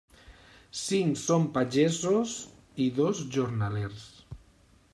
[0.83, 2.33] Cinc són pagesos
[2.87, 4.07] i dos, jornalers.